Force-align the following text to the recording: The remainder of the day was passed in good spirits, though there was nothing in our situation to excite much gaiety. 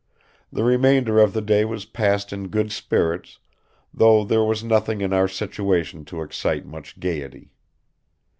The 0.51 0.63
remainder 0.63 1.19
of 1.19 1.31
the 1.33 1.43
day 1.43 1.63
was 1.63 1.85
passed 1.85 2.33
in 2.33 2.47
good 2.47 2.71
spirits, 2.71 3.37
though 3.93 4.23
there 4.23 4.43
was 4.43 4.63
nothing 4.63 4.99
in 4.99 5.13
our 5.13 5.27
situation 5.27 6.05
to 6.05 6.23
excite 6.23 6.65
much 6.65 6.99
gaiety. 6.99 7.51